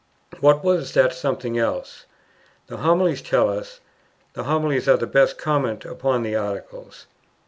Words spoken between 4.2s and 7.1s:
the Homilies are the best comment upon the Articles.